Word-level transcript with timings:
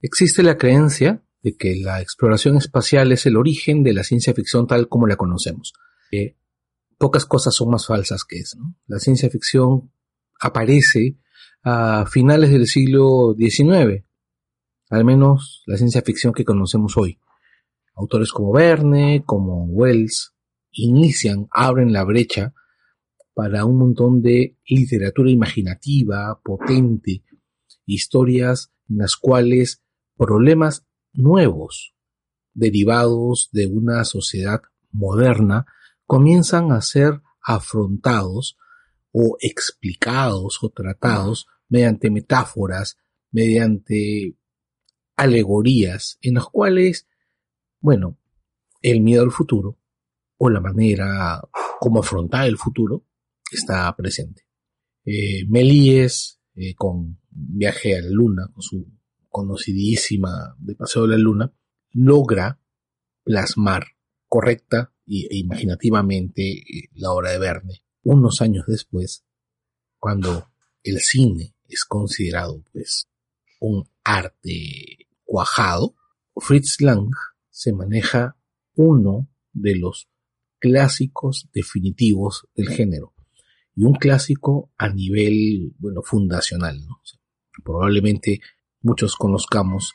Existe 0.00 0.42
la 0.42 0.56
creencia 0.56 1.24
de 1.42 1.56
que 1.56 1.76
la 1.76 2.00
exploración 2.00 2.56
espacial 2.56 3.10
es 3.12 3.26
el 3.26 3.36
origen 3.36 3.82
de 3.82 3.92
la 3.92 4.04
ciencia 4.04 4.34
ficción 4.34 4.66
tal 4.66 4.88
como 4.88 5.06
la 5.06 5.16
conocemos. 5.16 5.72
Eh, 6.12 6.36
pocas 6.98 7.26
cosas 7.26 7.54
son 7.54 7.70
más 7.70 7.86
falsas 7.86 8.24
que 8.24 8.38
eso. 8.38 8.58
La 8.86 8.98
ciencia 8.98 9.28
ficción 9.30 9.90
aparece 10.40 11.18
a 11.62 12.06
finales 12.06 12.50
del 12.50 12.66
siglo 12.66 13.34
XIX, 13.36 14.04
al 14.90 15.04
menos 15.04 15.62
la 15.66 15.76
ciencia 15.76 16.02
ficción 16.02 16.32
que 16.32 16.44
conocemos 16.44 16.96
hoy. 16.96 17.18
Autores 17.94 18.30
como 18.30 18.52
Verne, 18.52 19.24
como 19.26 19.64
Wells, 19.66 20.32
inician, 20.70 21.48
abren 21.50 21.92
la 21.92 22.04
brecha 22.04 22.54
para 23.34 23.64
un 23.64 23.78
montón 23.78 24.22
de 24.22 24.56
literatura 24.66 25.30
imaginativa, 25.30 26.40
potente, 26.42 27.24
historias 27.84 28.72
en 28.88 28.98
las 28.98 29.16
cuales 29.16 29.82
problemas 30.18 30.86
nuevos 31.12 31.94
derivados 32.52 33.48
de 33.52 33.66
una 33.66 34.04
sociedad 34.04 34.60
moderna 34.90 35.66
comienzan 36.04 36.72
a 36.72 36.82
ser 36.82 37.22
afrontados 37.42 38.58
o 39.12 39.36
explicados 39.40 40.58
o 40.62 40.70
tratados 40.70 41.46
mediante 41.68 42.10
metáforas, 42.10 42.98
mediante 43.30 44.36
alegorías 45.16 46.18
en 46.20 46.34
las 46.34 46.46
cuales, 46.46 47.06
bueno, 47.80 48.18
el 48.82 49.00
miedo 49.00 49.22
al 49.22 49.30
futuro 49.30 49.78
o 50.36 50.50
la 50.50 50.60
manera 50.60 51.40
como 51.80 52.00
afrontar 52.00 52.46
el 52.46 52.56
futuro 52.56 53.04
está 53.50 53.94
presente. 53.96 54.42
Eh, 55.04 55.46
Melíes, 55.48 56.40
eh, 56.54 56.74
con 56.74 57.20
Viaje 57.30 57.96
a 57.96 58.02
la 58.02 58.10
Luna, 58.10 58.50
con 58.52 58.62
su 58.62 58.97
conocidísima 59.38 60.56
de 60.58 60.74
Paseo 60.74 61.02
de 61.02 61.10
la 61.10 61.16
Luna, 61.16 61.54
logra 61.92 62.60
plasmar 63.22 63.86
correcta 64.26 64.92
e 65.06 65.38
imaginativamente 65.38 66.42
eh, 66.42 66.88
la 66.94 67.12
obra 67.12 67.30
de 67.30 67.38
Verne. 67.38 67.84
Unos 68.02 68.40
años 68.40 68.64
después, 68.66 69.24
cuando 69.96 70.48
el 70.82 70.98
cine 70.98 71.54
es 71.68 71.84
considerado 71.84 72.64
pues 72.72 73.06
un 73.60 73.88
arte 74.02 75.06
cuajado, 75.24 75.94
Fritz 76.36 76.80
Lang 76.80 77.10
se 77.48 77.72
maneja 77.72 78.36
uno 78.74 79.28
de 79.52 79.76
los 79.76 80.08
clásicos 80.58 81.48
definitivos 81.52 82.48
del 82.56 82.70
género 82.70 83.14
y 83.76 83.84
un 83.84 83.94
clásico 83.94 84.72
a 84.76 84.88
nivel 84.88 85.74
bueno 85.78 86.02
fundacional 86.02 86.80
probablemente 87.62 88.40
muchos 88.80 89.16
conozcamos 89.16 89.92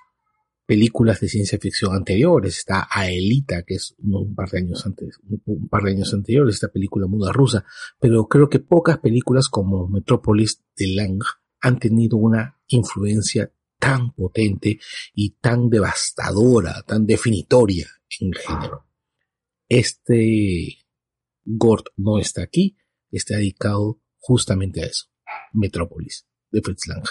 películas 0.66 1.20
de 1.20 1.28
ciencia 1.28 1.60
ficción 1.60 1.94
anteriores. 1.94 2.58
Está 2.58 2.88
Aelita, 2.90 3.64
que 3.64 3.76
es 3.76 3.96
un 4.00 4.34
par 4.34 4.50
de 4.50 4.60
años 4.60 4.86
antes, 4.86 5.20
un 5.46 5.68
par 5.68 5.84
de 5.84 5.92
años 5.92 6.14
anteriores, 6.14 6.56
esta 6.56 6.70
película 6.70 7.08
muda 7.08 7.32
rusa. 7.32 7.66
Pero 8.00 8.28
creo 8.28 8.50
que 8.50 8.60
pocas 8.60 9.00
películas 9.00 9.50
como 9.50 9.88
Metrópolis 9.88 10.64
de 10.76 10.88
Lang 10.88 11.22
han 11.62 11.80
tenido 11.80 12.18
una 12.18 12.60
influencia 12.68 13.52
tan 13.80 14.14
potente 14.14 14.80
y 15.14 15.32
tan 15.42 15.70
devastadora, 15.70 16.84
tan 16.84 17.06
definitoria 17.06 17.88
en 18.20 18.30
el 18.30 18.38
género. 18.38 18.86
Este 19.68 20.78
Gord 21.44 21.86
no 21.98 22.18
está 22.20 22.44
aquí, 22.44 22.78
está 23.12 23.36
dedicado 23.36 24.00
justamente 24.18 24.82
a 24.82 24.86
eso. 24.86 25.08
Metrópolis, 25.54 26.26
de 26.52 26.62
Fritz 26.62 26.88
Lang. 26.88 27.04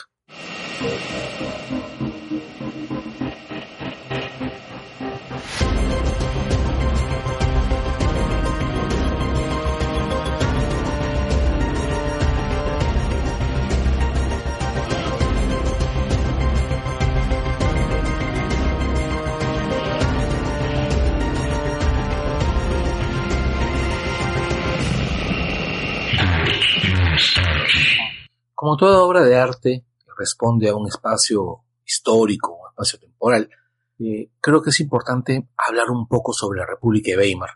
Como 28.54 28.76
toda 28.76 29.02
obra 29.02 29.24
de 29.24 29.36
arte 29.36 29.84
responde 30.22 30.68
a 30.68 30.76
un 30.76 30.86
espacio 30.86 31.64
histórico, 31.84 32.52
un 32.52 32.68
espacio 32.70 33.00
temporal, 33.00 33.50
eh, 33.98 34.30
creo 34.40 34.62
que 34.62 34.70
es 34.70 34.80
importante 34.80 35.48
hablar 35.56 35.90
un 35.90 36.06
poco 36.06 36.32
sobre 36.32 36.60
la 36.60 36.66
República 36.66 37.10
de 37.10 37.18
Weimar. 37.18 37.50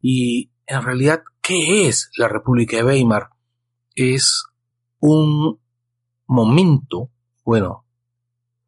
Y 0.00 0.50
en 0.66 0.82
realidad, 0.82 1.22
¿qué 1.40 1.88
es 1.88 2.10
la 2.18 2.28
República 2.28 2.76
de 2.76 2.84
Weimar? 2.84 3.30
Es 3.94 4.44
un 5.00 5.58
momento, 6.26 7.10
bueno, 7.44 7.86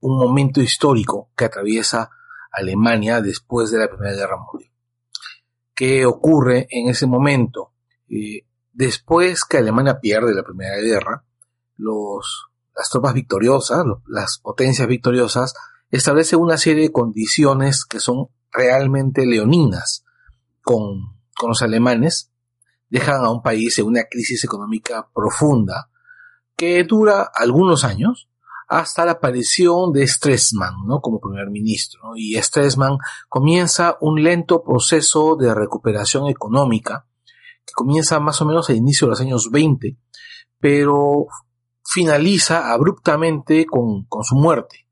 un 0.00 0.18
momento 0.18 0.60
histórico 0.60 1.30
que 1.36 1.44
atraviesa 1.44 2.10
Alemania 2.50 3.20
después 3.20 3.70
de 3.70 3.78
la 3.78 3.88
Primera 3.88 4.14
Guerra 4.14 4.36
Mundial. 4.38 4.72
¿Qué 5.74 6.06
ocurre 6.06 6.66
en 6.70 6.88
ese 6.88 7.06
momento? 7.06 7.72
Eh, 8.08 8.46
después 8.72 9.44
que 9.44 9.58
Alemania 9.58 10.00
pierde 10.00 10.34
la 10.34 10.42
Primera 10.42 10.76
Guerra, 10.78 11.24
los, 11.76 12.48
las 12.76 12.90
tropas 12.90 13.14
victoriosas, 13.14 13.84
las 14.06 14.38
potencias 14.38 14.86
victoriosas, 14.86 15.54
establecen 15.90 16.40
una 16.40 16.58
serie 16.58 16.82
de 16.82 16.92
condiciones 16.92 17.84
que 17.84 18.00
son 18.00 18.28
realmente 18.52 19.24
leoninas 19.26 20.04
con, 20.62 21.16
con 21.36 21.50
los 21.50 21.62
alemanes, 21.62 22.30
dejan 22.88 23.24
a 23.24 23.30
un 23.30 23.42
país 23.42 23.78
en 23.78 23.86
una 23.86 24.04
crisis 24.10 24.44
económica 24.44 25.08
profunda 25.14 25.88
que 26.56 26.84
dura 26.84 27.30
algunos 27.34 27.84
años 27.84 28.28
hasta 28.68 29.04
la 29.04 29.12
aparición 29.12 29.92
de 29.92 30.06
Stresemann 30.06 30.86
¿no? 30.86 31.00
como 31.00 31.20
primer 31.20 31.50
ministro. 31.50 32.12
Y 32.16 32.34
Stresemann 32.34 32.98
comienza 33.28 33.96
un 34.00 34.22
lento 34.22 34.62
proceso 34.62 35.36
de 35.36 35.54
recuperación 35.54 36.26
económica 36.26 37.06
que 37.64 37.72
comienza 37.74 38.20
más 38.20 38.40
o 38.42 38.46
menos 38.46 38.68
a 38.68 38.74
inicio 38.74 39.06
de 39.06 39.10
los 39.10 39.20
años 39.20 39.50
20, 39.50 39.96
pero 40.58 41.26
finaliza 41.88 42.72
abruptamente 42.72 43.66
con, 43.66 44.04
con 44.04 44.24
su 44.24 44.36
muerte. 44.36 44.86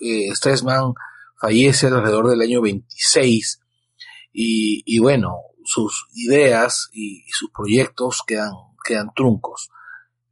Eh, 0.00 0.34
Stresemann 0.34 0.94
fallece 1.40 1.86
alrededor 1.86 2.28
del 2.30 2.40
año 2.40 2.60
26 2.62 3.60
y, 4.32 4.82
y 4.86 4.98
bueno, 4.98 5.36
sus 5.64 6.06
ideas 6.14 6.88
y, 6.92 7.24
y, 7.26 7.30
sus 7.30 7.50
proyectos 7.50 8.22
quedan, 8.26 8.52
quedan 8.84 9.12
truncos. 9.14 9.70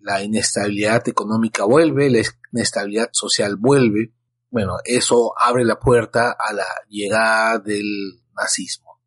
La 0.01 0.23
inestabilidad 0.23 1.07
económica 1.09 1.65
vuelve, 1.65 2.11
la 2.11 2.23
inestabilidad 2.53 3.09
social 3.13 3.57
vuelve. 3.57 4.13
Bueno, 4.51 4.77
eso 4.85 5.35
abre 5.39 5.65
la 5.65 5.79
puerta 5.79 6.37
a 6.39 6.53
la 6.53 6.67
llegada 6.89 7.59
del 7.59 8.23
nazismo. 8.35 9.01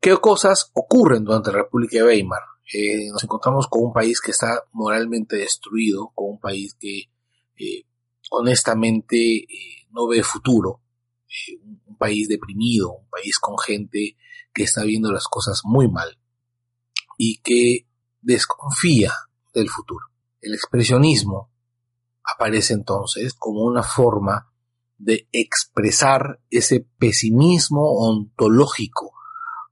¿Qué 0.00 0.16
cosas 0.18 0.70
ocurren 0.74 1.24
durante 1.24 1.50
la 1.50 1.58
República 1.58 1.98
de 1.98 2.04
Weimar? 2.04 2.55
Eh, 2.72 3.08
nos 3.12 3.22
encontramos 3.22 3.68
con 3.68 3.84
un 3.84 3.92
país 3.92 4.20
que 4.20 4.32
está 4.32 4.64
moralmente 4.72 5.36
destruido, 5.36 6.10
con 6.14 6.30
un 6.30 6.40
país 6.40 6.74
que 6.78 7.10
eh, 7.58 7.84
honestamente 8.30 9.16
eh, 9.16 9.86
no 9.90 10.08
ve 10.08 10.22
futuro, 10.22 10.80
un 11.86 11.96
país 11.96 12.28
deprimido, 12.28 12.92
un 12.92 13.08
país 13.08 13.38
con 13.38 13.56
gente 13.58 14.16
que 14.52 14.64
está 14.64 14.82
viendo 14.82 15.12
las 15.12 15.28
cosas 15.28 15.60
muy 15.64 15.88
mal 15.88 16.18
y 17.18 17.38
que 17.38 17.86
desconfía 18.20 19.12
del 19.54 19.68
futuro. 19.68 20.06
El 20.40 20.54
expresionismo 20.54 21.50
aparece 22.24 22.74
entonces 22.74 23.34
como 23.34 23.62
una 23.62 23.82
forma 23.82 24.50
de 24.98 25.28
expresar 25.32 26.40
ese 26.50 26.86
pesimismo 26.98 27.92
ontológico 28.08 29.12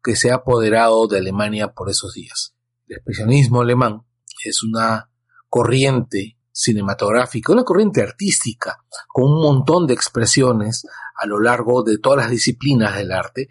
que 0.03 0.17
se 0.17 0.31
ha 0.31 0.37
apoderado 0.37 1.09
de 1.09 1.19
Alemania 1.19 1.73
por 1.73 1.91
esos 1.91 2.13
días. 2.13 2.54
Expresionismo 2.95 3.61
alemán 3.61 4.03
es 4.45 4.63
una 4.63 5.11
corriente 5.49 6.39
cinematográfica, 6.53 7.53
una 7.53 7.65
corriente 7.65 8.03
artística, 8.03 8.79
con 9.09 9.25
un 9.25 9.43
montón 9.43 9.87
de 9.87 9.95
expresiones 9.95 10.87
a 11.17 11.27
lo 11.27 11.41
largo 11.41 11.83
de 11.83 11.99
todas 11.99 12.19
las 12.19 12.31
disciplinas 12.31 12.97
del 12.97 13.13
arte, 13.13 13.49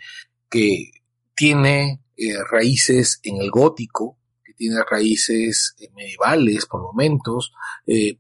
que 0.50 0.92
tiene 1.36 2.02
eh, 2.16 2.36
raíces 2.50 3.20
en 3.24 3.42
el 3.42 3.50
gótico, 3.50 4.18
que 4.44 4.54
tiene 4.54 4.78
raíces 4.90 5.76
medievales 5.96 6.66
por 6.66 6.82
momentos, 6.82 7.52
eh, 7.88 8.20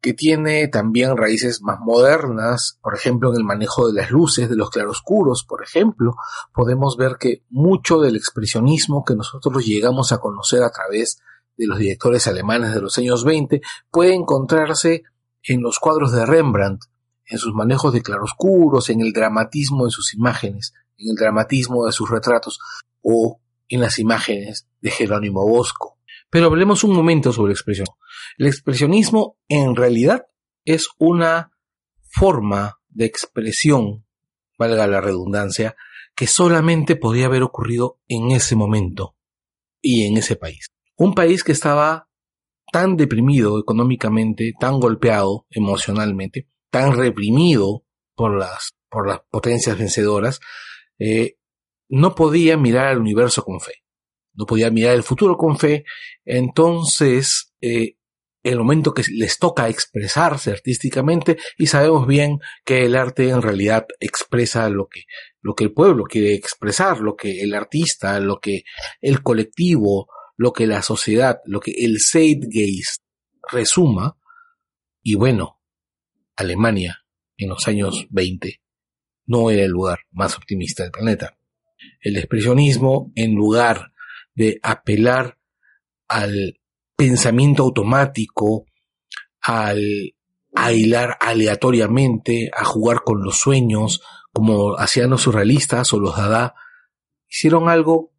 que 0.00 0.14
tiene 0.14 0.68
también 0.68 1.16
raíces 1.16 1.60
más 1.62 1.78
modernas, 1.80 2.78
por 2.82 2.94
ejemplo, 2.94 3.30
en 3.30 3.36
el 3.36 3.44
manejo 3.44 3.88
de 3.88 4.00
las 4.00 4.10
luces, 4.10 4.48
de 4.48 4.56
los 4.56 4.70
claroscuros, 4.70 5.44
por 5.44 5.62
ejemplo, 5.62 6.14
podemos 6.54 6.96
ver 6.96 7.16
que 7.18 7.42
mucho 7.50 8.00
del 8.00 8.16
expresionismo 8.16 9.04
que 9.04 9.16
nosotros 9.16 9.64
llegamos 9.66 10.12
a 10.12 10.18
conocer 10.18 10.62
a 10.62 10.70
través 10.70 11.18
de 11.56 11.66
los 11.66 11.78
directores 11.78 12.26
alemanes 12.28 12.72
de 12.72 12.80
los 12.80 12.96
años 12.98 13.24
20 13.24 13.60
puede 13.90 14.14
encontrarse 14.14 15.02
en 15.42 15.62
los 15.62 15.78
cuadros 15.78 16.12
de 16.12 16.24
Rembrandt, 16.24 16.84
en 17.26 17.38
sus 17.38 17.52
manejos 17.52 17.92
de 17.92 18.02
claroscuros, 18.02 18.90
en 18.90 19.00
el 19.00 19.12
dramatismo 19.12 19.84
de 19.84 19.90
sus 19.90 20.14
imágenes, 20.14 20.72
en 20.96 21.10
el 21.10 21.16
dramatismo 21.16 21.86
de 21.86 21.92
sus 21.92 22.08
retratos 22.08 22.60
o 23.02 23.40
en 23.68 23.80
las 23.80 23.98
imágenes 23.98 24.68
de 24.80 24.90
Jerónimo 24.90 25.46
Bosco. 25.46 25.98
Pero 26.30 26.46
hablemos 26.46 26.84
un 26.84 26.94
momento 26.94 27.32
sobre 27.32 27.50
el 27.50 27.56
expresionismo. 27.56 27.96
El 28.38 28.46
expresionismo 28.46 29.36
en 29.48 29.74
realidad 29.74 30.26
es 30.64 30.86
una 30.98 31.50
forma 32.08 32.80
de 32.88 33.04
expresión, 33.04 34.06
valga 34.56 34.86
la 34.86 35.00
redundancia, 35.00 35.76
que 36.14 36.28
solamente 36.28 36.94
podía 36.94 37.26
haber 37.26 37.42
ocurrido 37.42 38.00
en 38.06 38.30
ese 38.30 38.54
momento 38.54 39.16
y 39.82 40.06
en 40.06 40.16
ese 40.16 40.36
país. 40.36 40.68
Un 40.96 41.14
país 41.14 41.42
que 41.42 41.52
estaba 41.52 42.08
tan 42.72 42.96
deprimido 42.96 43.58
económicamente, 43.58 44.52
tan 44.58 44.78
golpeado 44.78 45.46
emocionalmente, 45.50 46.48
tan 46.70 46.96
reprimido 46.96 47.84
por 48.14 48.38
las, 48.38 48.74
por 48.88 49.08
las 49.08 49.20
potencias 49.30 49.76
vencedoras, 49.76 50.38
eh, 51.00 51.38
no 51.88 52.14
podía 52.14 52.56
mirar 52.56 52.86
al 52.86 52.98
universo 52.98 53.42
con 53.42 53.58
fe, 53.60 53.82
no 54.34 54.46
podía 54.46 54.70
mirar 54.70 54.94
el 54.94 55.02
futuro 55.02 55.36
con 55.36 55.58
fe, 55.58 55.84
entonces 56.24 57.54
eh, 57.60 57.97
el 58.42 58.58
momento 58.58 58.94
que 58.94 59.02
les 59.10 59.38
toca 59.38 59.68
expresarse 59.68 60.50
artísticamente 60.50 61.38
y 61.56 61.66
sabemos 61.66 62.06
bien 62.06 62.38
que 62.64 62.84
el 62.84 62.96
arte 62.96 63.30
en 63.30 63.42
realidad 63.42 63.86
expresa 64.00 64.68
lo 64.70 64.86
que, 64.86 65.02
lo 65.40 65.54
que 65.54 65.64
el 65.64 65.72
pueblo 65.72 66.04
quiere 66.04 66.34
expresar, 66.34 67.00
lo 67.00 67.16
que 67.16 67.42
el 67.42 67.54
artista, 67.54 68.18
lo 68.20 68.38
que 68.40 68.62
el 69.00 69.22
colectivo, 69.22 70.08
lo 70.36 70.52
que 70.52 70.66
la 70.66 70.82
sociedad, 70.82 71.40
lo 71.46 71.60
que 71.60 71.72
el 71.78 71.98
Zeitgeist 72.00 73.02
resuma, 73.50 74.16
y 75.02 75.14
bueno, 75.14 75.60
Alemania 76.36 77.04
en 77.36 77.48
los 77.48 77.66
años 77.66 78.06
20 78.10 78.60
no 79.26 79.50
era 79.50 79.64
el 79.64 79.70
lugar 79.70 80.00
más 80.10 80.36
optimista 80.36 80.82
del 80.82 80.92
planeta. 80.92 81.38
El 82.00 82.16
expresionismo, 82.16 83.12
en 83.14 83.34
lugar 83.34 83.92
de 84.34 84.58
apelar 84.62 85.38
al 86.08 86.57
pensamiento 86.98 87.62
automático, 87.62 88.66
al 89.40 89.80
a 90.54 90.72
hilar 90.72 91.16
aleatoriamente, 91.20 92.50
a 92.52 92.64
jugar 92.64 93.02
con 93.04 93.22
los 93.22 93.38
sueños, 93.38 94.02
como 94.32 94.76
hacían 94.76 95.10
los 95.10 95.22
surrealistas 95.22 95.92
o 95.92 96.00
los 96.00 96.16
Dada, 96.16 96.54
hicieron 97.28 97.68
algo 97.68 98.12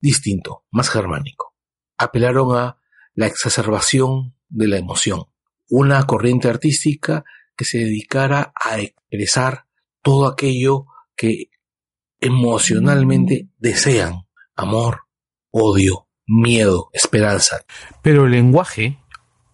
distinto, 0.00 0.64
más 0.72 0.90
germánico. 0.90 1.54
Apelaron 1.96 2.56
a 2.56 2.78
la 3.14 3.28
exacerbación 3.28 4.34
de 4.48 4.66
la 4.66 4.78
emoción, 4.78 5.26
una 5.68 6.04
corriente 6.04 6.48
artística 6.48 7.24
que 7.56 7.64
se 7.64 7.78
dedicara 7.78 8.52
a 8.60 8.80
expresar 8.80 9.66
todo 10.02 10.26
aquello 10.26 10.86
que 11.14 11.50
emocionalmente 12.18 13.48
desean, 13.58 14.26
amor, 14.56 15.02
odio, 15.50 16.05
miedo, 16.26 16.90
esperanza. 16.92 17.64
Pero 18.02 18.24
el 18.24 18.32
lenguaje 18.32 18.98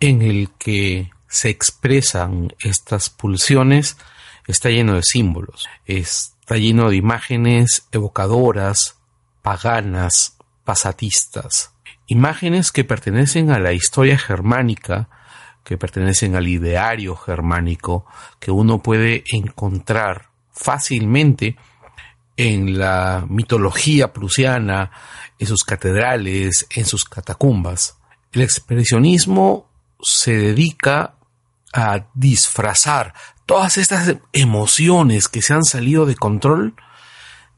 en 0.01 0.23
el 0.23 0.51
que 0.59 1.11
se 1.29 1.49
expresan 1.49 2.55
estas 2.63 3.11
pulsiones 3.11 3.97
está 4.47 4.71
lleno 4.71 4.95
de 4.95 5.03
símbolos, 5.03 5.69
está 5.87 6.57
lleno 6.57 6.91
de 6.91 6.97
imágenes 6.97 7.87
evocadoras, 7.93 8.97
paganas, 9.41 10.37
pasatistas, 10.65 11.73
imágenes 12.07 12.73
que 12.73 12.85
pertenecen 12.85 13.51
a 13.51 13.59
la 13.59 13.73
historia 13.73 14.19
germánica, 14.19 15.09
que 15.65 15.79
pertenecen 15.79 16.35
al 16.35 16.49
ideario 16.49 17.17
germánico, 17.17 18.05
que 18.41 18.51
uno 18.51 18.83
puede 18.83 19.25
encontrar 19.33 20.31
fácilmente 20.51 21.57
en 22.37 22.79
la 22.79 23.27
mitología 23.29 24.13
prusiana, 24.13 24.91
en 25.39 25.47
sus 25.47 25.65
catedrales, 25.65 26.67
en 26.71 26.87
sus 26.87 27.05
catacumbas. 27.05 27.99
El 28.33 28.43
expresionismo 28.43 29.69
se 30.01 30.37
dedica 30.37 31.15
a 31.73 32.07
disfrazar 32.15 33.15
todas 33.47 33.77
estas 33.77 34.17
emociones 34.33 35.29
que 35.29 35.43
se 35.43 35.55
han 35.55 35.65
salido 35.65 36.07
de 36.07 36.17
control 36.17 36.75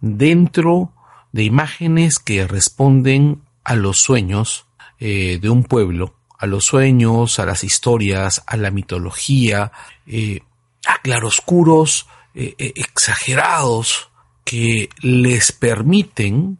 dentro 0.00 0.92
de 1.32 1.44
imágenes 1.44 2.18
que 2.18 2.46
responden 2.46 3.42
a 3.64 3.74
los 3.74 3.98
sueños 3.98 4.66
eh, 4.98 5.38
de 5.40 5.50
un 5.50 5.64
pueblo, 5.64 6.14
a 6.38 6.46
los 6.46 6.64
sueños, 6.64 7.38
a 7.38 7.46
las 7.46 7.64
historias, 7.64 8.42
a 8.46 8.56
la 8.56 8.70
mitología, 8.70 9.72
eh, 10.06 10.40
a 10.86 11.00
claroscuros 11.00 12.06
eh, 12.34 12.54
exagerados 12.76 14.10
que 14.44 14.90
les 15.00 15.52
permiten 15.52 16.58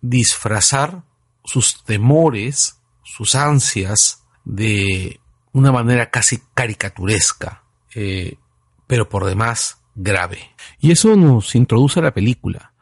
disfrazar 0.00 1.02
sus 1.44 1.82
temores, 1.84 2.80
sus 3.02 3.34
ansias 3.34 4.24
de 4.44 5.20
una 5.52 5.72
manera 5.72 6.10
casi 6.10 6.40
caricaturesca, 6.54 7.64
eh, 7.94 8.36
pero 8.86 9.08
por 9.08 9.24
demás 9.24 9.80
grave. 9.94 10.38
Y 10.78 10.92
eso 10.92 11.16
nos 11.16 11.54
introduce 11.54 12.00
a 12.00 12.04
la 12.04 12.14
película. 12.14 12.72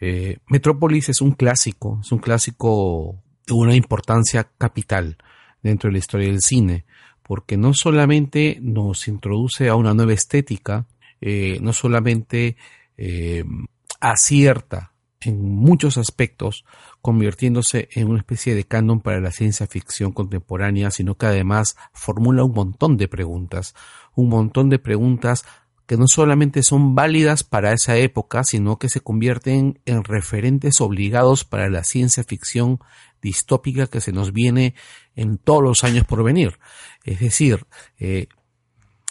Eh, 0.00 0.38
Metrópolis 0.48 1.08
es 1.08 1.20
un 1.20 1.32
clásico, 1.32 2.00
es 2.02 2.12
un 2.12 2.18
clásico 2.18 3.22
de 3.46 3.54
una 3.54 3.74
importancia 3.74 4.50
capital 4.58 5.16
dentro 5.62 5.88
de 5.88 5.92
la 5.92 5.98
historia 5.98 6.26
del 6.26 6.40
cine, 6.40 6.84
porque 7.22 7.56
no 7.56 7.72
solamente 7.72 8.58
nos 8.60 9.06
introduce 9.08 9.68
a 9.68 9.76
una 9.76 9.94
nueva 9.94 10.12
estética, 10.12 10.86
eh, 11.20 11.58
no 11.62 11.72
solamente 11.72 12.56
eh, 13.04 13.44
acierta 13.98 14.92
en 15.20 15.42
muchos 15.42 15.98
aspectos, 15.98 16.64
convirtiéndose 17.00 17.88
en 17.92 18.08
una 18.08 18.20
especie 18.20 18.54
de 18.54 18.62
canon 18.62 19.00
para 19.00 19.20
la 19.20 19.32
ciencia 19.32 19.66
ficción 19.66 20.12
contemporánea, 20.12 20.92
sino 20.92 21.16
que 21.16 21.26
además 21.26 21.76
formula 21.92 22.44
un 22.44 22.52
montón 22.52 22.96
de 22.96 23.08
preguntas, 23.08 23.74
un 24.14 24.28
montón 24.28 24.68
de 24.68 24.78
preguntas 24.78 25.44
que 25.86 25.96
no 25.96 26.06
solamente 26.06 26.62
son 26.62 26.94
válidas 26.94 27.42
para 27.42 27.72
esa 27.72 27.96
época, 27.96 28.44
sino 28.44 28.78
que 28.78 28.88
se 28.88 29.00
convierten 29.00 29.80
en 29.84 30.04
referentes 30.04 30.80
obligados 30.80 31.44
para 31.44 31.68
la 31.68 31.82
ciencia 31.82 32.22
ficción 32.22 32.78
distópica 33.20 33.88
que 33.88 34.00
se 34.00 34.12
nos 34.12 34.32
viene 34.32 34.74
en 35.16 35.38
todos 35.38 35.62
los 35.62 35.82
años 35.82 36.04
por 36.04 36.22
venir. 36.22 36.60
Es 37.02 37.18
decir, 37.18 37.66
eh, 37.98 38.28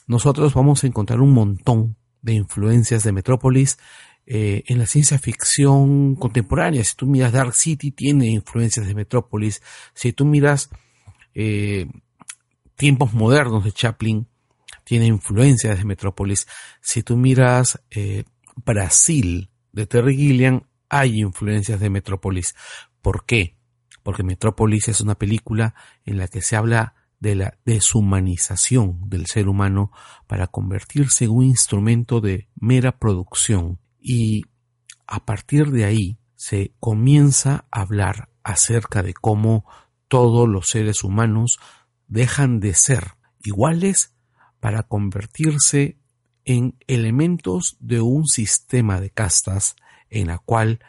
nosotros 0.07 0.53
vamos 0.53 0.83
a 0.83 0.87
encontrar 0.87 1.19
un 1.19 1.33
montón 1.33 1.97
de 2.21 2.33
influencias 2.33 3.03
de 3.03 3.11
Metrópolis 3.11 3.77
eh, 4.25 4.63
en 4.67 4.77
la 4.77 4.85
ciencia 4.85 5.17
ficción 5.19 6.15
contemporánea. 6.15 6.83
Si 6.83 6.95
tú 6.95 7.07
miras 7.07 7.31
Dark 7.31 7.53
City, 7.53 7.91
tiene 7.91 8.27
influencias 8.27 8.87
de 8.87 8.95
Metrópolis. 8.95 9.61
Si 9.93 10.13
tú 10.13 10.25
miras 10.25 10.69
eh, 11.33 11.87
tiempos 12.75 13.13
modernos 13.13 13.63
de 13.63 13.71
Chaplin, 13.71 14.27
tiene 14.83 15.07
influencias 15.07 15.77
de 15.77 15.85
Metrópolis. 15.85 16.47
Si 16.81 17.03
tú 17.03 17.17
miras 17.17 17.81
eh, 17.89 18.23
Brasil 18.55 19.49
de 19.71 19.87
Terry 19.87 20.15
Gilliam, 20.15 20.63
hay 20.89 21.21
influencias 21.21 21.79
de 21.79 21.89
Metrópolis. 21.89 22.55
¿Por 23.01 23.25
qué? 23.25 23.57
Porque 24.03 24.23
Metrópolis 24.23 24.87
es 24.87 25.01
una 25.01 25.15
película 25.15 25.73
en 26.05 26.17
la 26.17 26.27
que 26.27 26.41
se 26.41 26.55
habla 26.55 26.95
de 27.21 27.35
la 27.35 27.57
deshumanización 27.65 29.07
del 29.07 29.27
ser 29.27 29.47
humano 29.47 29.91
para 30.27 30.47
convertirse 30.47 31.25
en 31.25 31.31
un 31.31 31.43
instrumento 31.45 32.19
de 32.19 32.49
mera 32.55 32.97
producción. 32.97 33.79
Y 33.99 34.43
a 35.07 35.23
partir 35.23 35.71
de 35.71 35.85
ahí 35.85 36.17
se 36.35 36.73
comienza 36.79 37.67
a 37.71 37.81
hablar 37.81 38.29
acerca 38.43 39.03
de 39.03 39.13
cómo 39.13 39.65
todos 40.07 40.49
los 40.49 40.67
seres 40.67 41.03
humanos 41.03 41.59
dejan 42.07 42.59
de 42.59 42.73
ser 42.73 43.13
iguales 43.43 44.15
para 44.59 44.83
convertirse 44.83 45.99
en 46.43 46.75
elementos 46.87 47.77
de 47.79 48.01
un 48.01 48.25
sistema 48.25 48.99
de 48.99 49.11
castas 49.11 49.75
en 50.09 50.27
la 50.27 50.39
cual 50.39 50.79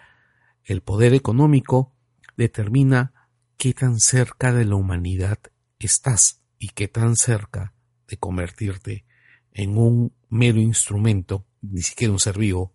el 0.64 0.80
poder 0.80 1.12
económico 1.12 1.92
determina 2.38 3.28
qué 3.58 3.74
tan 3.74 4.00
cerca 4.00 4.52
de 4.52 4.64
la 4.64 4.76
humanidad 4.76 5.38
estás 5.86 6.42
y 6.58 6.68
qué 6.68 6.88
tan 6.88 7.16
cerca 7.16 7.74
de 8.08 8.16
convertirte 8.16 9.04
en 9.52 9.76
un 9.76 10.14
mero 10.28 10.60
instrumento 10.60 11.46
ni 11.60 11.82
siquiera 11.82 12.12
un 12.12 12.18
ser 12.18 12.38
vivo, 12.38 12.74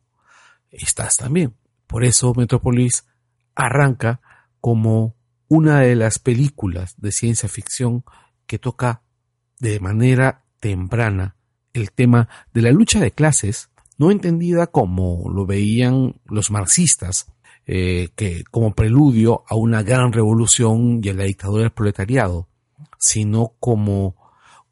estás 0.71 1.17
también. 1.17 1.55
Por 1.87 2.03
eso 2.03 2.33
Metrópolis 2.35 3.05
arranca 3.55 4.21
como 4.61 5.15
una 5.47 5.81
de 5.81 5.95
las 5.95 6.19
películas 6.19 6.95
de 6.97 7.11
ciencia 7.11 7.49
ficción 7.49 8.03
que 8.45 8.59
toca 8.59 9.03
de 9.59 9.79
manera 9.79 10.45
temprana 10.59 11.35
el 11.73 11.91
tema 11.91 12.27
de 12.53 12.61
la 12.61 12.71
lucha 12.71 12.99
de 12.99 13.11
clases, 13.11 13.69
no 13.97 14.11
entendida 14.11 14.67
como 14.67 15.29
lo 15.29 15.45
veían 15.45 16.19
los 16.25 16.51
marxistas, 16.51 17.31
eh, 17.65 18.09
que 18.15 18.43
como 18.49 18.73
preludio 18.73 19.43
a 19.47 19.55
una 19.55 19.83
gran 19.83 20.13
revolución 20.13 21.01
y 21.03 21.09
a 21.09 21.13
la 21.13 21.23
dictadura 21.23 21.63
del 21.63 21.71
proletariado, 21.71 22.47
sino 22.97 23.53
como 23.59 24.15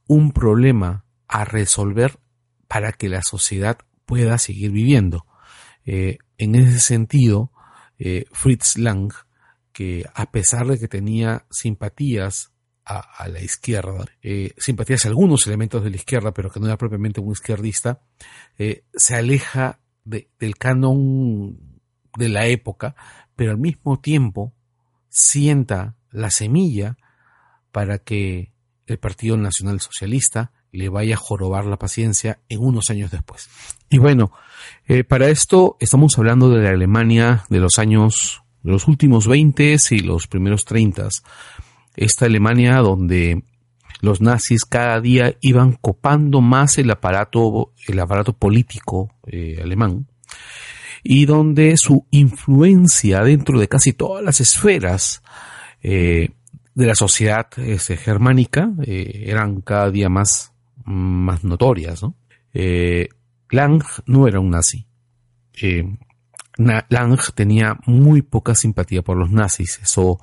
un 0.07 0.31
problema 0.31 1.05
a 1.27 1.45
resolver 1.45 2.19
para 2.67 2.91
que 2.91 3.09
la 3.09 3.21
sociedad 3.21 3.77
pueda 4.05 4.37
seguir 4.37 4.71
viviendo. 4.71 5.25
Eh, 5.85 6.17
en 6.37 6.55
ese 6.55 6.79
sentido, 6.79 7.51
eh, 7.97 8.25
Fritz 8.31 8.77
Lang, 8.77 9.11
que 9.71 10.05
a 10.13 10.31
pesar 10.31 10.67
de 10.67 10.79
que 10.79 10.87
tenía 10.87 11.45
simpatías 11.49 12.51
a, 12.87 13.27
la 13.29 13.41
izquierda, 13.41 14.05
eh, 14.21 14.53
simpatías 14.57 15.05
a 15.05 15.07
algunos 15.07 15.47
elementos 15.47 15.83
de 15.83 15.89
la 15.89 15.95
izquierda, 15.95 16.33
pero 16.33 16.51
que 16.51 16.59
no 16.59 16.67
era 16.67 16.77
propiamente 16.77 17.19
un 17.19 17.31
izquierdista, 17.31 18.01
se 18.93 19.15
aleja 19.15 19.79
del 20.03 20.55
canon 20.59 21.81
de 22.15 22.29
la 22.29 22.45
época, 22.45 22.95
pero 23.35 23.51
al 23.51 23.57
mismo 23.57 23.99
tiempo 23.99 24.53
sienta 25.09 25.95
la 26.11 26.29
semilla 26.29 26.95
para 27.75 27.97
que 27.97 28.53
el 28.87 28.99
Partido 28.99 29.35
Nacional 29.35 29.81
Socialista 29.81 30.53
le 30.71 30.87
vaya 30.87 31.15
a 31.15 31.17
jorobar 31.17 31.65
la 31.65 31.75
paciencia 31.75 32.39
en 32.47 32.61
unos 32.61 32.89
años 32.89 33.11
después. 33.11 33.49
Y 33.89 33.97
bueno, 33.97 34.31
eh, 34.87 35.03
para 35.03 35.27
esto 35.27 35.75
estamos 35.81 36.17
hablando 36.17 36.49
de 36.49 36.63
la 36.63 36.69
Alemania 36.69 37.43
de 37.49 37.59
los 37.59 37.77
años, 37.77 38.43
de 38.63 38.71
los 38.71 38.87
últimos 38.87 39.27
20 39.27 39.75
y 39.91 39.99
los 39.99 40.27
primeros 40.27 40.63
30. 40.63 41.09
Esta 41.97 42.27
Alemania 42.27 42.77
donde 42.77 43.43
los 43.99 44.21
nazis 44.21 44.63
cada 44.63 45.01
día 45.01 45.35
iban 45.41 45.73
copando 45.73 46.39
más 46.39 46.77
el 46.77 46.89
aparato, 46.91 47.73
el 47.89 47.99
aparato 47.99 48.31
político 48.31 49.09
eh, 49.27 49.59
alemán 49.61 50.07
y 51.03 51.25
donde 51.25 51.75
su 51.75 52.07
influencia 52.11 53.21
dentro 53.21 53.59
de 53.59 53.67
casi 53.67 53.91
todas 53.91 54.23
las 54.23 54.39
esferas 54.39 55.21
eh, 55.83 56.29
de 56.75 56.85
la 56.85 56.95
sociedad 56.95 57.47
este, 57.57 57.97
germánica 57.97 58.69
eran 58.85 59.61
cada 59.61 59.89
día 59.89 60.09
más 60.09 60.55
más 60.85 61.43
notorias. 61.43 62.01
¿no? 62.03 62.15
Eh, 62.53 63.09
Lang 63.49 63.83
no 64.05 64.27
era 64.27 64.39
un 64.39 64.51
nazi. 64.51 64.87
Eh, 65.61 65.83
Lang 66.57 67.19
tenía 67.33 67.77
muy 67.85 68.21
poca 68.21 68.55
simpatía 68.55 69.01
por 69.01 69.17
los 69.17 69.31
nazis. 69.31 69.79
Eso 69.81 70.19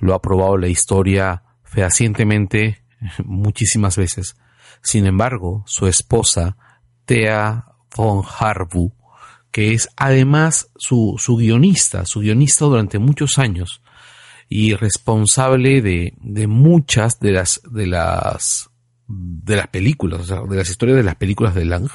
lo 0.00 0.14
ha 0.14 0.22
probado 0.22 0.56
la 0.56 0.68
historia 0.68 1.42
fehacientemente 1.64 2.84
muchísimas 3.24 3.96
veces. 3.96 4.36
Sin 4.82 5.06
embargo, 5.06 5.64
su 5.66 5.86
esposa, 5.86 6.56
Thea 7.04 7.66
von 7.96 8.22
Harbu, 8.38 8.92
que 9.50 9.74
es 9.74 9.88
además 9.96 10.70
su, 10.76 11.16
su 11.18 11.36
guionista, 11.36 12.06
su 12.06 12.20
guionista 12.20 12.64
durante 12.64 12.98
muchos 12.98 13.38
años 13.38 13.82
y 14.52 14.74
responsable 14.74 15.80
de, 15.80 16.12
de 16.20 16.46
muchas 16.46 17.18
de 17.20 17.32
las, 17.32 17.62
de 17.70 17.86
las 17.86 18.68
de 19.08 19.56
las 19.56 19.66
películas, 19.68 20.20
o 20.20 20.24
sea, 20.24 20.42
de 20.42 20.56
las 20.56 20.68
historias 20.68 20.96
de 20.96 21.02
las 21.02 21.16
películas 21.16 21.54
de 21.54 21.64
Lang, 21.64 21.88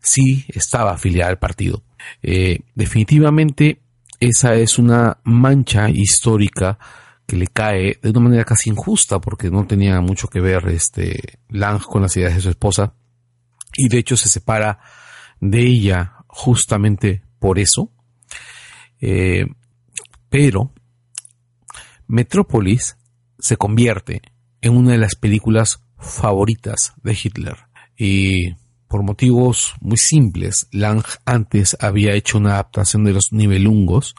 sí 0.00 0.44
estaba 0.48 0.92
afiliada 0.92 1.30
al 1.30 1.38
partido. 1.38 1.82
Eh, 2.22 2.60
definitivamente 2.74 3.80
esa 4.20 4.54
es 4.54 4.78
una 4.78 5.18
mancha 5.24 5.90
histórica 5.90 6.78
que 7.26 7.36
le 7.36 7.46
cae 7.48 7.98
de 8.02 8.10
una 8.10 8.20
manera 8.20 8.44
casi 8.44 8.70
injusta 8.70 9.20
porque 9.20 9.50
no 9.50 9.66
tenía 9.66 10.00
mucho 10.00 10.28
que 10.28 10.40
ver 10.40 10.68
este 10.68 11.38
Lang 11.48 11.82
con 11.82 12.02
las 12.02 12.16
ideas 12.16 12.34
de 12.34 12.40
su 12.40 12.50
esposa 12.50 12.94
y 13.76 13.88
de 13.88 13.98
hecho 13.98 14.16
se 14.16 14.28
separa 14.28 14.78
de 15.40 15.60
ella 15.60 16.14
justamente 16.26 17.22
por 17.38 17.58
eso. 17.58 17.90
Eh, 19.00 19.46
pero 20.30 20.72
Metrópolis 22.06 22.96
se 23.38 23.56
convierte 23.56 24.22
en 24.60 24.76
una 24.76 24.92
de 24.92 24.98
las 24.98 25.14
películas 25.14 25.80
favoritas 25.98 26.92
de 27.02 27.18
Hitler. 27.20 27.56
Y 27.96 28.54
por 28.88 29.02
motivos 29.02 29.74
muy 29.80 29.96
simples, 29.96 30.68
Lang 30.70 31.04
antes 31.24 31.76
había 31.80 32.14
hecho 32.14 32.38
una 32.38 32.54
adaptación 32.54 33.04
de 33.04 33.12
los 33.12 33.32
nivelungos. 33.32 34.14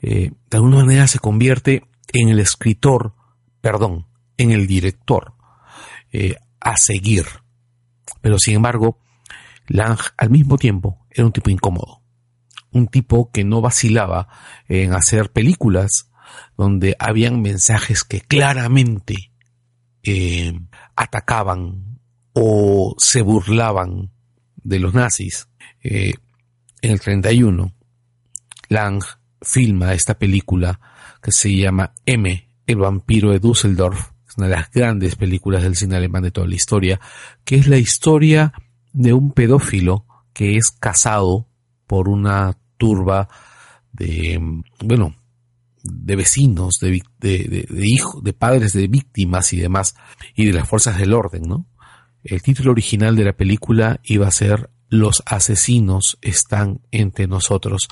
Eh, 0.00 0.30
de 0.50 0.56
alguna 0.56 0.78
manera 0.78 1.06
se 1.06 1.18
convierte 1.18 1.84
en 2.12 2.28
el 2.28 2.40
escritor, 2.40 3.14
perdón, 3.60 4.06
en 4.36 4.50
el 4.50 4.66
director 4.66 5.34
eh, 6.12 6.36
a 6.60 6.76
seguir. 6.76 7.24
Pero 8.20 8.38
sin 8.38 8.56
embargo, 8.56 8.98
Lang 9.68 9.98
al 10.16 10.30
mismo 10.30 10.56
tiempo 10.56 11.06
era 11.10 11.26
un 11.26 11.32
tipo 11.32 11.50
incómodo. 11.50 12.02
Un 12.70 12.88
tipo 12.88 13.30
que 13.30 13.44
no 13.44 13.60
vacilaba 13.60 14.28
en 14.66 14.94
hacer 14.94 15.30
películas 15.30 16.10
donde 16.56 16.96
habían 16.98 17.42
mensajes 17.42 18.04
que 18.04 18.20
claramente 18.20 19.32
eh, 20.02 20.58
atacaban 20.96 21.98
o 22.32 22.94
se 22.98 23.22
burlaban 23.22 24.10
de 24.56 24.78
los 24.78 24.94
nazis. 24.94 25.48
Eh, 25.82 26.14
en 26.80 26.90
el 26.90 27.00
31, 27.00 27.72
Lang 28.68 29.02
filma 29.40 29.92
esta 29.92 30.18
película 30.18 30.80
que 31.22 31.32
se 31.32 31.54
llama 31.54 31.94
M, 32.06 32.48
el 32.66 32.76
vampiro 32.76 33.30
de 33.30 33.38
Düsseldorf, 33.38 34.10
es 34.28 34.36
una 34.36 34.48
de 34.48 34.56
las 34.56 34.70
grandes 34.70 35.16
películas 35.16 35.62
del 35.62 35.76
cine 35.76 35.96
alemán 35.96 36.22
de 36.22 36.30
toda 36.30 36.46
la 36.46 36.54
historia, 36.54 37.00
que 37.44 37.56
es 37.56 37.68
la 37.68 37.76
historia 37.76 38.52
de 38.92 39.12
un 39.12 39.32
pedófilo 39.32 40.06
que 40.32 40.56
es 40.56 40.70
casado 40.70 41.48
por 41.86 42.08
una 42.08 42.56
turba 42.78 43.28
de, 43.92 44.40
bueno, 44.82 45.14
de 45.82 46.16
vecinos, 46.16 46.78
de, 46.80 47.02
de, 47.18 47.66
de, 47.68 47.86
hijos, 47.86 48.22
de 48.22 48.32
padres 48.32 48.72
de 48.72 48.86
víctimas 48.86 49.52
y 49.52 49.60
demás, 49.60 49.94
y 50.34 50.46
de 50.46 50.52
las 50.52 50.68
fuerzas 50.68 50.98
del 50.98 51.12
orden, 51.12 51.42
¿no? 51.42 51.66
El 52.24 52.40
título 52.42 52.70
original 52.70 53.16
de 53.16 53.24
la 53.24 53.32
película 53.32 54.00
iba 54.04 54.28
a 54.28 54.30
ser 54.30 54.70
Los 54.88 55.22
asesinos 55.26 56.18
están 56.22 56.80
entre 56.92 57.26
nosotros, 57.26 57.88